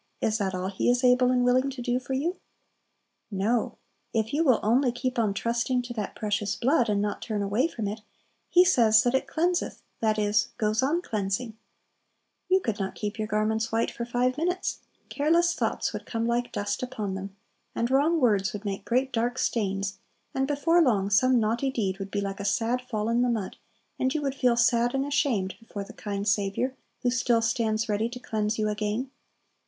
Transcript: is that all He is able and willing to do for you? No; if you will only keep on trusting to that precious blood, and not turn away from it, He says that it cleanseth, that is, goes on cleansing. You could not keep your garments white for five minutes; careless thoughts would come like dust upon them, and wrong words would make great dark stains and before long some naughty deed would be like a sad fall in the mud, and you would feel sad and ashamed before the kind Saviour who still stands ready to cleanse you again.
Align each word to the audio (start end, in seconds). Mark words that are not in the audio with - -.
is 0.19 0.39
that 0.39 0.55
all 0.55 0.69
He 0.69 0.89
is 0.89 1.03
able 1.03 1.29
and 1.29 1.43
willing 1.45 1.69
to 1.69 1.79
do 1.79 1.99
for 1.99 2.13
you? 2.13 2.37
No; 3.29 3.77
if 4.15 4.33
you 4.33 4.43
will 4.43 4.59
only 4.63 4.91
keep 4.91 5.19
on 5.19 5.31
trusting 5.31 5.83
to 5.83 5.93
that 5.93 6.15
precious 6.15 6.55
blood, 6.55 6.89
and 6.89 6.99
not 7.03 7.21
turn 7.21 7.43
away 7.43 7.67
from 7.67 7.87
it, 7.87 8.01
He 8.49 8.65
says 8.65 9.03
that 9.03 9.13
it 9.13 9.27
cleanseth, 9.27 9.83
that 9.99 10.17
is, 10.17 10.53
goes 10.57 10.81
on 10.81 11.03
cleansing. 11.03 11.55
You 12.49 12.61
could 12.61 12.79
not 12.79 12.95
keep 12.95 13.19
your 13.19 13.27
garments 13.27 13.71
white 13.71 13.91
for 13.91 14.03
five 14.03 14.39
minutes; 14.39 14.79
careless 15.09 15.53
thoughts 15.53 15.93
would 15.93 16.07
come 16.07 16.25
like 16.25 16.51
dust 16.51 16.81
upon 16.81 17.13
them, 17.13 17.35
and 17.75 17.91
wrong 17.91 18.19
words 18.19 18.53
would 18.53 18.65
make 18.65 18.83
great 18.85 19.13
dark 19.13 19.37
stains 19.37 19.99
and 20.33 20.47
before 20.47 20.81
long 20.81 21.11
some 21.11 21.39
naughty 21.39 21.69
deed 21.69 21.99
would 21.99 22.09
be 22.09 22.21
like 22.21 22.39
a 22.39 22.43
sad 22.43 22.81
fall 22.81 23.07
in 23.07 23.21
the 23.21 23.29
mud, 23.29 23.57
and 23.99 24.15
you 24.15 24.23
would 24.23 24.33
feel 24.33 24.57
sad 24.57 24.95
and 24.95 25.05
ashamed 25.05 25.53
before 25.59 25.83
the 25.83 25.93
kind 25.93 26.27
Saviour 26.27 26.73
who 27.03 27.11
still 27.11 27.43
stands 27.43 27.87
ready 27.87 28.09
to 28.09 28.19
cleanse 28.19 28.57
you 28.57 28.67
again. 28.67 29.11